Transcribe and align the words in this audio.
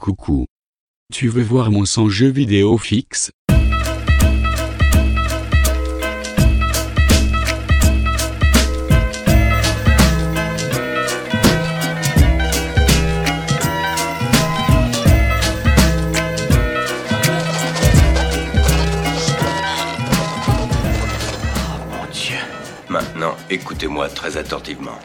Coucou. 0.00 0.46
Tu 1.12 1.28
veux 1.28 1.42
voir 1.42 1.70
mon 1.70 1.84
son 1.84 2.08
jeu 2.08 2.28
vidéo 2.28 2.78
fixe? 2.78 3.30
Mon 3.50 3.56
Dieu. 22.10 22.38
Maintenant, 22.88 23.36
écoutez-moi 23.50 24.08
très 24.08 24.38
attentivement. 24.38 24.98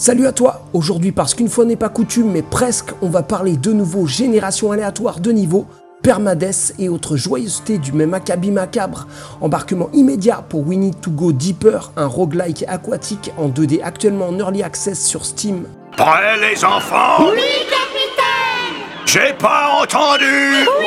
Salut 0.00 0.26
à 0.26 0.32
toi. 0.32 0.62
Aujourd'hui, 0.72 1.12
parce 1.12 1.34
qu'une 1.34 1.50
fois 1.50 1.66
n'est 1.66 1.76
pas 1.76 1.90
coutume, 1.90 2.32
mais 2.32 2.40
presque, 2.40 2.92
on 3.02 3.10
va 3.10 3.22
parler 3.22 3.58
de 3.58 3.70
nouveau 3.70 4.06
génération 4.06 4.72
aléatoire 4.72 5.20
de 5.20 5.30
niveau, 5.30 5.66
permades 6.02 6.54
et 6.78 6.88
autres 6.88 7.18
joyeusetés 7.18 7.76
du 7.76 7.92
même 7.92 8.14
acabit 8.14 8.50
macabre. 8.50 9.06
Embarquement 9.42 9.90
immédiat 9.92 10.42
pour 10.48 10.66
We 10.66 10.78
Need 10.78 11.02
to 11.02 11.10
Go 11.10 11.32
Deeper, 11.32 11.92
un 11.98 12.06
roguelike 12.06 12.64
aquatique 12.66 13.30
en 13.36 13.50
2D 13.50 13.82
actuellement 13.82 14.28
en 14.28 14.38
early 14.38 14.62
access 14.62 15.04
sur 15.04 15.26
Steam. 15.26 15.66
Prêts 15.98 16.38
les 16.40 16.64
enfants? 16.64 17.26
Oui, 17.32 17.42
capitaine! 17.68 19.04
J'ai 19.04 19.34
pas 19.34 19.82
entendu! 19.82 20.24
Oui, 20.24 20.86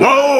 capitaine 0.00 0.31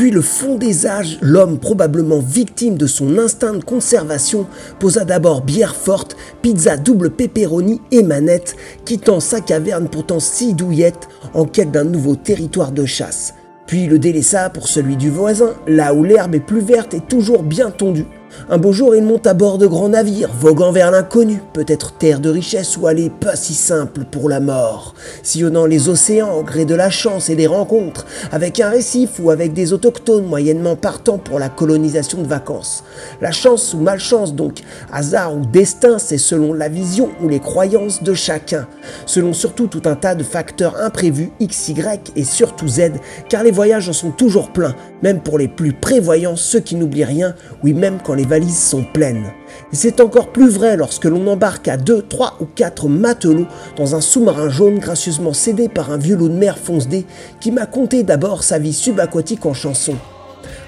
Depuis 0.00 0.12
le 0.12 0.22
fond 0.22 0.56
des 0.56 0.86
âges, 0.86 1.18
l'homme 1.20 1.58
probablement 1.58 2.20
victime 2.20 2.78
de 2.78 2.86
son 2.86 3.18
instinct 3.18 3.52
de 3.52 3.62
conservation 3.62 4.46
posa 4.78 5.04
d'abord 5.04 5.42
bière 5.42 5.76
forte, 5.76 6.16
pizza 6.40 6.78
double 6.78 7.10
pepperoni 7.10 7.82
et 7.92 8.02
manette, 8.02 8.56
quittant 8.86 9.20
sa 9.20 9.42
caverne 9.42 9.90
pourtant 9.90 10.18
si 10.18 10.54
douillette 10.54 11.06
en 11.34 11.44
quête 11.44 11.70
d'un 11.70 11.84
nouveau 11.84 12.16
territoire 12.16 12.72
de 12.72 12.86
chasse. 12.86 13.34
Puis 13.66 13.88
le 13.88 13.98
délaissa 13.98 14.48
pour 14.48 14.68
celui 14.68 14.96
du 14.96 15.10
voisin, 15.10 15.52
là 15.66 15.92
où 15.92 16.02
l'herbe 16.02 16.34
est 16.34 16.40
plus 16.40 16.62
verte 16.62 16.94
et 16.94 17.00
toujours 17.00 17.42
bien 17.42 17.70
tondue. 17.70 18.06
Un 18.48 18.58
beau 18.58 18.72
jour, 18.72 18.94
il 18.94 19.02
monte 19.02 19.26
à 19.26 19.34
bord 19.34 19.58
de 19.58 19.66
grands 19.66 19.88
navires, 19.88 20.30
voguant 20.32 20.72
vers 20.72 20.90
l'inconnu, 20.90 21.42
peut-être 21.52 21.92
terre 21.92 22.20
de 22.20 22.30
richesse 22.30 22.76
ou 22.76 22.86
aller 22.86 23.10
pas 23.10 23.36
si 23.36 23.54
simple 23.54 24.04
pour 24.10 24.28
la 24.28 24.40
mort, 24.40 24.94
sillonnant 25.22 25.66
les 25.66 25.88
océans 25.88 26.34
au 26.34 26.42
gré 26.42 26.64
de 26.64 26.74
la 26.74 26.90
chance 26.90 27.28
et 27.28 27.36
des 27.36 27.46
rencontres, 27.46 28.06
avec 28.32 28.60
un 28.60 28.70
récif 28.70 29.20
ou 29.20 29.30
avec 29.30 29.52
des 29.52 29.72
autochtones 29.72 30.26
moyennement 30.26 30.76
partants 30.76 31.18
pour 31.18 31.38
la 31.38 31.48
colonisation 31.48 32.22
de 32.22 32.26
vacances. 32.26 32.84
La 33.20 33.32
chance 33.32 33.74
ou 33.74 33.78
malchance 33.78 34.34
donc, 34.34 34.60
hasard 34.92 35.36
ou 35.36 35.46
destin, 35.46 35.98
c'est 35.98 36.18
selon 36.18 36.52
la 36.52 36.68
vision 36.68 37.10
ou 37.22 37.28
les 37.28 37.40
croyances 37.40 38.02
de 38.02 38.14
chacun, 38.14 38.66
selon 39.06 39.32
surtout 39.32 39.66
tout 39.66 39.82
un 39.84 39.94
tas 39.94 40.14
de 40.14 40.22
facteurs 40.22 40.80
imprévus, 40.80 41.30
X, 41.40 41.68
Y 41.68 42.12
et 42.16 42.24
surtout 42.24 42.68
Z, 42.68 42.92
car 43.28 43.42
les 43.42 43.50
voyages 43.50 43.88
en 43.88 43.92
sont 43.92 44.10
toujours 44.10 44.52
pleins, 44.52 44.74
même 45.02 45.20
pour 45.20 45.38
les 45.38 45.48
plus 45.48 45.72
prévoyants, 45.72 46.36
ceux 46.36 46.60
qui 46.60 46.76
n'oublient 46.76 47.04
rien, 47.04 47.34
oui 47.62 47.74
même 47.74 47.98
quand 48.02 48.14
les 48.14 48.19
valises 48.24 48.58
sont 48.58 48.84
pleines. 48.84 49.32
Et 49.72 49.76
c'est 49.76 50.00
encore 50.00 50.32
plus 50.32 50.48
vrai 50.48 50.76
lorsque 50.76 51.04
l'on 51.04 51.26
embarque 51.26 51.68
à 51.68 51.76
2, 51.76 52.02
3 52.02 52.38
ou 52.40 52.46
4 52.46 52.88
matelots 52.88 53.46
dans 53.76 53.94
un 53.94 54.00
sous-marin 54.00 54.48
jaune 54.48 54.78
gracieusement 54.78 55.32
cédé 55.32 55.68
par 55.68 55.90
un 55.90 55.96
vieux 55.96 56.16
loup 56.16 56.28
de 56.28 56.34
mer 56.34 56.58
fonce-dé 56.58 57.06
qui 57.40 57.52
m'a 57.52 57.66
conté 57.66 58.02
d'abord 58.02 58.42
sa 58.42 58.58
vie 58.58 58.72
subaquatique 58.72 59.46
en 59.46 59.54
chanson. 59.54 59.94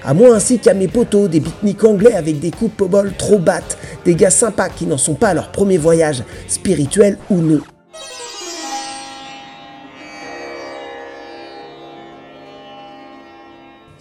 À 0.05 0.13
moi 0.13 0.35
ainsi 0.35 0.59
qu'à 0.59 0.73
mes 0.73 0.87
potos, 0.87 1.29
des 1.29 1.41
pique 1.41 1.83
anglais 1.83 2.13
avec 2.13 2.39
des 2.39 2.51
coupes 2.51 2.81
au 2.81 2.87
bol 2.87 3.13
trop 3.17 3.39
battes, 3.39 3.77
des 4.05 4.15
gars 4.15 4.29
sympas 4.29 4.69
qui 4.69 4.85
n'en 4.85 4.97
sont 4.97 5.15
pas 5.15 5.29
à 5.29 5.33
leur 5.33 5.51
premier 5.51 5.77
voyage, 5.77 6.23
spirituel 6.47 7.17
ou 7.29 7.37
non. 7.37 7.61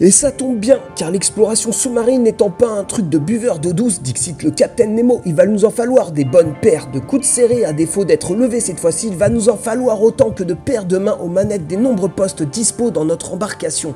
Et 0.00 0.10
ça 0.10 0.32
tombe 0.32 0.58
bien, 0.58 0.80
car 0.96 1.10
l'exploration 1.10 1.70
sous-marine 1.70 2.22
n'étant 2.22 2.50
pas 2.50 2.70
un 2.70 2.82
truc 2.82 3.08
de 3.08 3.18
buveur 3.18 3.58
d'eau 3.58 3.72
douce, 3.72 4.00
dixit 4.00 4.42
le 4.42 4.50
Capitaine 4.50 4.94
Nemo, 4.94 5.20
il 5.26 5.34
va 5.34 5.46
nous 5.46 5.64
en 5.64 5.70
falloir 5.70 6.12
des 6.12 6.24
bonnes 6.24 6.54
paires 6.60 6.90
de 6.90 6.98
coups 6.98 7.22
de 7.22 7.26
serré, 7.26 7.64
à 7.64 7.72
défaut 7.72 8.04
d'être 8.04 8.34
levé 8.34 8.60
cette 8.60 8.80
fois-ci, 8.80 9.08
il 9.08 9.16
va 9.16 9.28
nous 9.28 9.50
en 9.50 9.56
falloir 9.56 10.02
autant 10.02 10.30
que 10.30 10.44
de 10.44 10.54
paires 10.54 10.86
de 10.86 10.96
mains 10.96 11.18
aux 11.22 11.28
manettes 11.28 11.66
des 11.66 11.76
nombreux 11.76 12.08
postes 12.08 12.42
dispo 12.42 12.90
dans 12.90 13.04
notre 13.04 13.34
embarcation. 13.34 13.94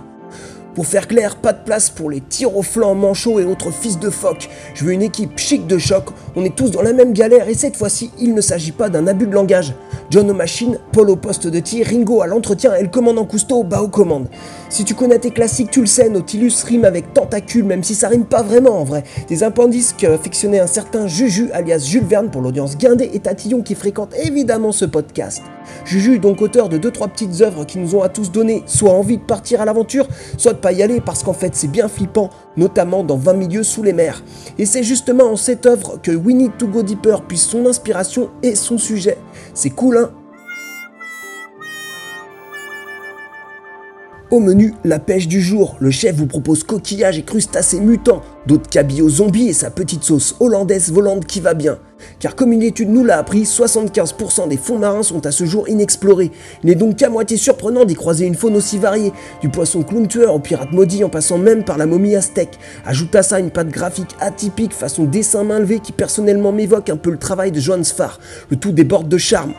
Pour 0.74 0.86
faire 0.86 1.08
clair, 1.08 1.36
pas 1.36 1.54
de 1.54 1.64
place 1.64 1.88
pour 1.88 2.10
les 2.10 2.20
tirs 2.20 2.54
au 2.54 2.62
flanc, 2.62 2.94
manchots 2.94 3.40
et 3.40 3.46
autres 3.46 3.70
fils 3.70 3.98
de 3.98 4.10
phoque. 4.10 4.50
Je 4.74 4.84
veux 4.84 4.92
une 4.92 5.00
équipe 5.00 5.38
chic 5.38 5.66
de 5.66 5.78
choc, 5.78 6.04
on 6.36 6.44
est 6.44 6.54
tous 6.54 6.70
dans 6.70 6.82
la 6.82 6.92
même 6.92 7.14
galère 7.14 7.48
et 7.48 7.54
cette 7.54 7.76
fois-ci, 7.76 8.10
il 8.20 8.34
ne 8.34 8.42
s'agit 8.42 8.72
pas 8.72 8.90
d'un 8.90 9.06
abus 9.06 9.26
de 9.26 9.32
langage. 9.32 9.72
John 10.10 10.30
aux 10.30 10.34
machines, 10.34 10.78
Paul 10.92 11.10
au 11.10 11.16
poste 11.16 11.46
de 11.48 11.58
tir, 11.58 11.86
Ringo 11.86 12.22
à 12.22 12.26
l'entretien 12.26 12.74
et 12.74 12.82
le 12.82 12.88
commandant 12.88 13.24
Cousteau 13.24 13.64
bas 13.64 13.82
aux 13.82 13.88
commandes. 13.88 14.28
Si 14.68 14.84
tu 14.84 14.94
connais 14.94 15.18
tes 15.18 15.30
classiques, 15.30 15.70
tu 15.70 15.80
le 15.80 15.86
sais, 15.86 16.08
Nautilus 16.08 16.52
rime 16.64 16.84
avec 16.84 17.12
tentacule, 17.12 17.64
même 17.64 17.82
si 17.82 17.94
ça 17.94 18.08
rime 18.08 18.24
pas 18.24 18.42
vraiment 18.42 18.80
en 18.80 18.84
vrai. 18.84 19.02
Des 19.28 19.42
impendices 19.42 19.92
que 19.92 20.06
affectionnait 20.06 20.60
un 20.60 20.68
certain 20.68 21.06
Juju 21.08 21.50
alias 21.52 21.84
Jules 21.86 22.04
Verne 22.04 22.30
pour 22.30 22.40
l'audience 22.40 22.76
guindée 22.76 23.10
et 23.12 23.20
tatillon 23.20 23.62
qui 23.62 23.74
fréquente 23.74 24.14
évidemment 24.22 24.72
ce 24.72 24.84
podcast. 24.84 25.42
Juju, 25.84 26.20
donc 26.20 26.40
auteur 26.40 26.68
de 26.68 26.78
2-3 26.78 27.08
petites 27.10 27.40
œuvres 27.40 27.64
qui 27.64 27.78
nous 27.78 27.96
ont 27.96 28.02
à 28.02 28.08
tous 28.08 28.30
donné 28.30 28.62
soit 28.66 28.92
envie 28.92 29.18
de 29.18 29.22
partir 29.22 29.60
à 29.60 29.64
l'aventure, 29.64 30.06
soit 30.36 30.52
de 30.52 30.58
pas 30.58 30.72
y 30.72 30.82
aller 30.82 31.00
parce 31.00 31.24
qu'en 31.24 31.32
fait 31.32 31.54
c'est 31.56 31.66
bien 31.66 31.88
flippant, 31.88 32.30
notamment 32.56 33.02
dans 33.02 33.16
20 33.16 33.32
milieux 33.32 33.62
sous 33.64 33.82
les 33.82 33.92
mers. 33.92 34.22
Et 34.58 34.66
c'est 34.66 34.84
justement 34.84 35.24
en 35.24 35.36
cette 35.36 35.66
œuvre 35.66 35.98
que 36.00 36.12
Need 36.36 36.58
to 36.58 36.66
Go 36.66 36.82
Deeper 36.82 37.22
puise 37.22 37.42
son 37.42 37.66
inspiration 37.66 38.28
et 38.42 38.54
son 38.54 38.78
sujet. 38.78 39.16
C'est 39.54 39.70
cool 39.70 39.95
Au 44.32 44.40
menu, 44.40 44.74
la 44.82 44.98
pêche 44.98 45.28
du 45.28 45.40
jour. 45.40 45.76
Le 45.78 45.92
chef 45.92 46.16
vous 46.16 46.26
propose 46.26 46.64
coquillages 46.64 47.16
et 47.16 47.22
crustacés 47.22 47.78
mutants, 47.78 48.22
d'autres 48.48 48.68
cabillots 48.68 49.08
zombies 49.08 49.50
et 49.50 49.52
sa 49.52 49.70
petite 49.70 50.02
sauce 50.02 50.34
hollandaise 50.40 50.90
volante 50.90 51.26
qui 51.26 51.40
va 51.40 51.54
bien. 51.54 51.78
Car 52.18 52.34
comme 52.34 52.52
une 52.52 52.64
étude 52.64 52.90
nous 52.90 53.04
l'a 53.04 53.18
appris, 53.18 53.44
75% 53.44 54.48
des 54.48 54.56
fonds 54.56 54.80
marins 54.80 55.04
sont 55.04 55.24
à 55.26 55.30
ce 55.30 55.44
jour 55.44 55.68
inexplorés. 55.68 56.32
Il 56.64 56.66
n'est 56.66 56.74
donc 56.74 56.96
qu'à 56.96 57.08
moitié 57.08 57.36
surprenant 57.36 57.84
d'y 57.84 57.94
croiser 57.94 58.26
une 58.26 58.34
faune 58.34 58.56
aussi 58.56 58.78
variée, 58.78 59.12
du 59.42 59.48
poisson 59.48 59.84
clown 59.84 60.08
tueur 60.08 60.34
au 60.34 60.40
pirate 60.40 60.72
maudit 60.72 61.04
en 61.04 61.08
passant 61.08 61.38
même 61.38 61.62
par 61.62 61.78
la 61.78 61.86
momie 61.86 62.16
aztèque. 62.16 62.58
Ajoute 62.84 63.14
à 63.14 63.22
ça 63.22 63.38
une 63.38 63.52
patte 63.52 63.68
graphique 63.68 64.16
atypique 64.18 64.72
façon 64.72 65.04
dessin 65.04 65.44
main 65.44 65.60
levée 65.60 65.78
qui 65.78 65.92
personnellement 65.92 66.50
m'évoque 66.50 66.90
un 66.90 66.96
peu 66.96 67.10
le 67.10 67.18
travail 67.18 67.52
de 67.52 67.60
Johan 67.60 67.84
Sfar. 67.84 68.18
Le 68.50 68.56
tout 68.56 68.72
déborde 68.72 69.08
de 69.08 69.18
charme. 69.18 69.54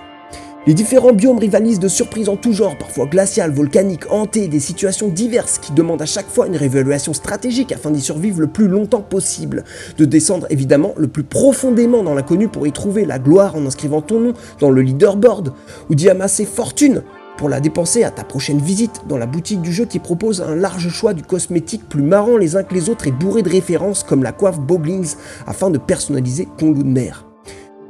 Les 0.67 0.73
différents 0.73 1.13
biomes 1.13 1.38
rivalisent 1.39 1.79
de 1.79 1.88
surprises 1.88 2.28
en 2.28 2.35
tout 2.35 2.51
genre, 2.51 2.78
parfois 2.78 3.05
glaciales, 3.05 3.53
volcaniques, 3.53 4.11
hantées, 4.11 4.50
des 4.50 4.59
situations 4.59 5.07
diverses 5.07 5.59
qui 5.59 5.72
demandent 5.72 6.01
à 6.01 6.05
chaque 6.05 6.28
fois 6.28 6.45
une 6.45 6.57
réévaluation 6.57 7.13
stratégique 7.13 7.72
afin 7.72 7.89
d'y 7.89 8.01
survivre 8.01 8.41
le 8.41 8.47
plus 8.47 8.67
longtemps 8.67 9.01
possible. 9.01 9.63
De 9.97 10.03
descendre 10.03 10.45
évidemment 10.50 10.94
le 10.97 11.07
plus 11.07 11.23
profondément 11.23 12.03
dans 12.03 12.13
l'inconnu 12.13 12.50
pour 12.50 12.67
y 12.67 12.73
trouver 12.73 13.05
la 13.05 13.17
gloire 13.17 13.55
en 13.55 13.66
inscrivant 13.66 14.01
ton 14.01 14.19
nom 14.19 14.33
dans 14.59 14.69
le 14.69 14.81
leaderboard, 14.81 15.53
ou 15.89 15.95
d'y 15.95 16.09
amasser 16.09 16.44
fortune 16.44 17.01
pour 17.38 17.47
la 17.47 17.61
dépenser 17.61 18.03
à 18.03 18.11
ta 18.11 18.25
prochaine 18.25 18.59
visite 18.59 19.03
dans 19.07 19.17
la 19.17 19.25
boutique 19.25 19.61
du 19.61 19.72
jeu 19.72 19.85
qui 19.85 19.99
propose 19.99 20.41
un 20.41 20.55
large 20.55 20.89
choix 20.89 21.13
du 21.13 21.23
cosmétique 21.23 21.88
plus 21.88 22.03
marrant 22.03 22.35
les 22.35 22.57
uns 22.57 22.63
que 22.63 22.73
les 22.73 22.89
autres 22.89 23.07
et 23.07 23.11
bourré 23.11 23.41
de 23.41 23.49
références 23.49 24.03
comme 24.03 24.22
la 24.22 24.34
coiffe 24.34 24.59
Boglings 24.59 25.16
afin 25.45 25.69
de 25.69 25.78
personnaliser 25.78 26.45
ton 26.57 26.73
loup 26.73 26.84
de 26.84 26.89
mer. 26.89 27.27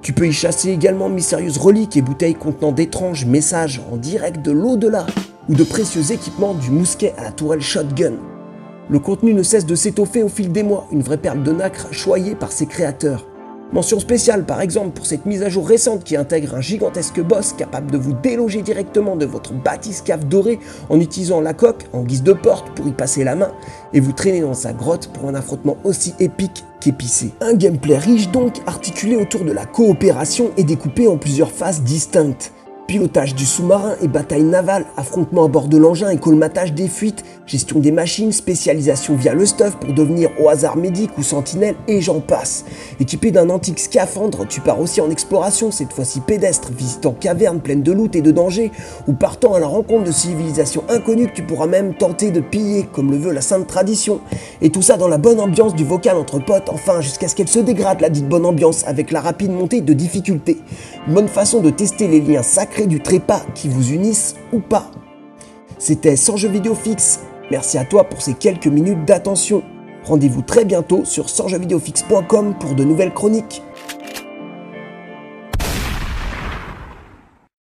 Tu 0.07 0.13
peux 0.13 0.29
y 0.29 0.31
chasser 0.31 0.69
également 0.69 1.09
mystérieuses 1.09 1.57
reliques 1.57 1.97
et 1.97 2.01
bouteilles 2.01 2.34
contenant 2.34 2.72
d'étranges 2.72 3.25
messages 3.25 3.81
en 3.91 3.97
direct 3.97 4.41
de 4.41 4.53
l'au-delà 4.53 5.06
ou 5.50 5.53
de 5.53 5.66
précieux 5.66 6.13
équipements 6.13 6.53
du 6.53 6.72
mousquet 6.72 7.13
à 7.18 7.23
la 7.23 7.31
tourelle 7.34 7.59
shotgun. 7.59 8.13
Le 8.90 9.00
contenu 9.00 9.34
ne 9.34 9.44
cesse 9.44 9.66
de 9.66 9.75
s'étoffer 9.75 10.24
au 10.24 10.30
fil 10.30 10.54
des 10.54 10.63
mois, 10.63 10.88
une 10.94 11.01
vraie 11.01 11.18
perle 11.18 11.44
de 11.44 11.51
nacre 11.51 11.92
choyée 11.92 12.36
par 12.36 12.54
ses 12.54 12.68
créateurs. 12.68 13.27
Mention 13.74 14.00
spéciale 14.00 14.46
par 14.46 14.62
exemple 14.62 14.92
pour 14.92 15.06
cette 15.06 15.25
mise 15.25 15.44
à 15.44 15.50
jour 15.50 15.68
récente 15.68 16.06
qui 16.06 16.16
intègre 16.16 16.56
un 16.56 16.62
gigantesque 16.62 17.22
boss 17.22 17.52
capable 17.52 17.92
de 17.92 17.98
vous 17.98 18.14
déloger 18.14 18.62
directement 18.62 19.18
de 19.18 19.25
votre 19.25 19.52
bathyscaphe 19.54 20.25
doré 20.25 20.60
en 20.90 21.02
utilisant 21.02 21.42
la 21.42 21.54
coque 21.54 21.84
en 21.92 22.04
guise 22.04 22.24
de 22.24 22.31
porte 22.31 22.69
pour 22.75 22.88
y 22.88 22.92
passer 22.92 23.25
la 23.25 23.36
main 23.36 23.52
et 23.92 24.00
vous 24.00 24.14
traîner 24.14 24.40
dans 24.40 24.54
sa 24.54 24.72
grotte 24.72 25.10
pour 25.10 25.28
un 25.28 25.36
affrontement 25.36 25.78
aussi 25.84 26.14
épique 26.19 26.64
qu'épicé. 26.80 27.34
Un 27.42 27.56
gameplay 27.56 27.98
riche 27.98 28.30
donc 28.30 28.62
articulé 28.66 29.18
autour 29.18 29.44
de 29.44 29.52
la 29.52 29.66
coopération 29.66 30.52
et 30.56 30.64
découpé 30.64 31.08
en 31.08 31.18
plusieurs 31.18 31.52
phases 31.52 31.81
distinctes. 31.81 32.54
Pilotage 32.88 33.36
du 33.36 33.45
sous-marin 33.45 33.95
et 34.01 34.07
bataille 34.07 34.44
navale, 34.44 34.86
affrontement 34.95 35.44
à 35.44 35.50
bord 35.50 35.68
de 35.68 35.75
l'engin 35.75 36.10
et 36.10 36.18
colmatage 36.18 36.72
des 36.72 36.88
fuites, 36.88 37.25
gestion 37.45 37.80
des 37.80 37.92
machines, 37.92 38.31
spécialisation 38.31 39.13
via 39.18 39.34
le 39.34 39.45
stuff 39.45 39.75
pour 39.75 39.94
devenir 39.94 40.30
au 40.39 40.48
hasard 40.48 40.78
médic 40.78 41.18
ou 41.18 41.24
sentinelle 41.24 41.75
et 41.89 42.00
j'en 42.00 42.22
passe. 42.22 42.63
Équipé 43.01 43.31
d'un 43.31 43.50
antique 43.50 43.80
scaphandre, 43.80 44.48
tu 44.48 44.62
pars 44.62 44.80
aussi 44.80 45.01
en 45.01 45.10
exploration, 45.10 45.69
cette 45.69 45.92
fois-ci 45.92 46.22
pédestre, 46.22 46.72
visitant 46.72 47.12
cavernes 47.12 47.60
pleines 47.60 47.84
de 47.84 47.92
loot 47.92 48.16
et 48.16 48.22
de 48.22 48.31
dangers, 48.31 48.72
ou 49.06 49.12
partant 49.12 49.54
à 49.54 49.60
la 49.60 49.68
rencontre 49.68 50.06
de 50.06 50.12
civilisations 50.13 50.86
inconnues 50.88 51.28
que 51.28 51.36
tu 51.36 51.44
pourras 51.44 51.68
même 51.68 51.94
tenter 51.94 52.31
de 52.31 52.40
piller, 52.40 52.88
comme 52.94 53.12
le 53.12 53.18
veut 53.18 53.33
la 53.33 53.42
sainte 53.42 53.68
tradition. 53.68 54.22
Et 54.62 54.69
tout 54.69 54.81
ça 54.81 54.95
dans 54.95 55.10
la 55.10 55.18
bonne 55.18 55.42
ambiance 55.42 55.75
du 55.75 55.83
vocal 55.83 56.16
entre 56.16 56.40
potes, 56.40 56.69
enfin 56.69 57.01
jusqu'à 57.01 57.28
ce 57.28 57.36
qu'elle 57.36 57.50
se 57.50 57.60
dégrade 57.60 58.00
la 58.00 58.10
dite 58.10 58.30
bonne 58.30 58.45
ambiance 58.45 58.88
avec 58.88 59.12
la 59.12 59.19
rapide 59.19 59.51
montée 59.51 59.81
de 59.81 59.92
difficulté. 59.92 60.56
Une 61.06 61.16
bonne 61.16 61.28
façon 61.28 61.60
de 61.60 61.69
tester 61.69 62.07
les 62.07 62.22
liens 62.22 62.44
sacrés 62.44 62.76
du 62.85 63.01
trépas 63.01 63.41
qui 63.56 63.69
vous 63.69 63.91
unissent 63.91 64.35
ou 64.53 64.59
pas. 64.59 64.91
C'était 65.79 66.15
Sans 66.15 66.38
jeu 66.38 66.50
vidéo 66.50 66.75
fixe. 66.75 67.21
Merci 67.50 67.77
à 67.77 67.85
toi 67.85 68.03
pour 68.03 68.21
ces 68.21 68.33
quelques 68.33 68.68
minutes 68.68 69.06
d'attention. 69.06 69.63
Rendez-vous 70.03 70.41
très 70.41 70.65
bientôt 70.65 71.03
sur 71.06 71.29
sansjeuxvideofixe.com 71.29 72.56
pour 72.59 72.75
de 72.75 72.83
nouvelles 72.83 73.13
chroniques. 73.13 73.63